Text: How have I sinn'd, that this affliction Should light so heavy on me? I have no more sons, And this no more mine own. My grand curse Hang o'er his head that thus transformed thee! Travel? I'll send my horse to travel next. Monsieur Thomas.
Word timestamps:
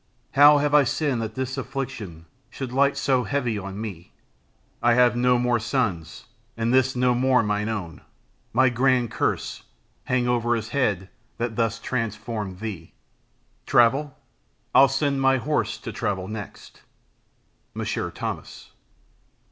How 0.31 0.57
have 0.57 0.73
I 0.73 0.83
sinn'd, 0.83 1.21
that 1.21 1.35
this 1.35 1.59
affliction 1.59 2.25
Should 2.49 2.71
light 2.73 2.97
so 2.97 3.23
heavy 3.23 3.59
on 3.59 3.79
me? 3.79 4.13
I 4.81 4.95
have 4.95 5.15
no 5.15 5.37
more 5.37 5.59
sons, 5.59 6.25
And 6.57 6.73
this 6.73 6.95
no 6.95 7.13
more 7.13 7.43
mine 7.43 7.69
own. 7.69 8.01
My 8.51 8.69
grand 8.69 9.11
curse 9.11 9.61
Hang 10.05 10.27
o'er 10.27 10.55
his 10.55 10.69
head 10.69 11.07
that 11.37 11.55
thus 11.55 11.77
transformed 11.77 12.61
thee! 12.61 12.93
Travel? 13.67 14.17
I'll 14.73 14.87
send 14.87 15.21
my 15.21 15.37
horse 15.37 15.77
to 15.77 15.91
travel 15.91 16.27
next. 16.27 16.81
Monsieur 17.75 18.09
Thomas. 18.09 18.71